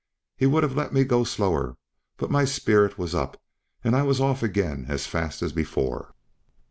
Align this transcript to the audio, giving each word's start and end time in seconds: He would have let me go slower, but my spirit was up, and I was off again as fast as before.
He 0.35 0.47
would 0.47 0.63
have 0.63 0.75
let 0.75 0.91
me 0.95 1.03
go 1.03 1.23
slower, 1.23 1.77
but 2.17 2.31
my 2.31 2.43
spirit 2.43 2.97
was 2.97 3.13
up, 3.13 3.39
and 3.83 3.95
I 3.95 4.01
was 4.01 4.19
off 4.19 4.41
again 4.41 4.85
as 4.89 5.05
fast 5.05 5.43
as 5.43 5.53
before. 5.53 6.15